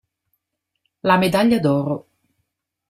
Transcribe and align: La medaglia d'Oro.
La 1.11 1.19
medaglia 1.25 1.59
d'Oro. 1.67 2.01